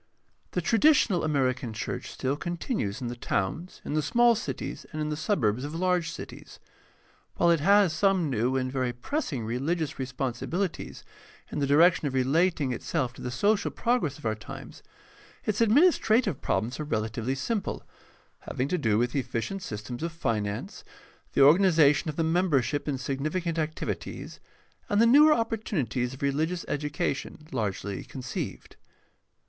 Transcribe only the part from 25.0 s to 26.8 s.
newer opportunities of religious